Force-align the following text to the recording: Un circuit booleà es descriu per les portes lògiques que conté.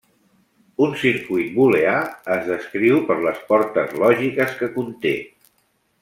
Un 0.85 0.93
circuit 1.01 1.51
booleà 1.57 1.93
es 2.37 2.43
descriu 2.49 2.97
per 3.11 3.17
les 3.29 3.43
portes 3.51 3.93
lògiques 4.05 4.57
que 4.63 4.71
conté. 4.79 5.13